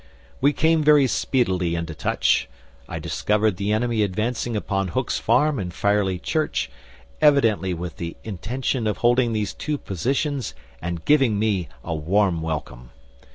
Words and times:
"We 0.41 0.51
came 0.51 0.81
very 0.81 1.05
speedily 1.05 1.75
into 1.75 1.93
touch. 1.93 2.49
I 2.89 2.97
discovered 2.97 3.57
the 3.57 3.71
enemy 3.71 4.01
advancing 4.01 4.55
upon 4.55 4.87
Hook's 4.87 5.19
Farm 5.19 5.59
and 5.59 5.71
Firely 5.71 6.17
Church, 6.17 6.71
evidently 7.21 7.75
with 7.75 7.97
the 7.97 8.17
intention 8.23 8.87
of 8.87 8.97
holding 8.97 9.33
those 9.33 9.53
two 9.53 9.77
positions 9.77 10.55
and 10.81 11.05
giving 11.05 11.37
me 11.37 11.69
a 11.83 11.93
warm 11.93 12.41
welcome. 12.41 12.89